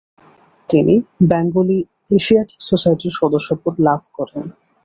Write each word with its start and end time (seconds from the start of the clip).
তিনি 0.69 0.95
বেঙ্গালি 1.29 1.79
এশিয়াটিক 2.17 2.59
সোসাইটির 2.69 3.13
সদস্যপদ 3.19 3.73
লাভ 3.87 4.01
করেন। 4.17 4.45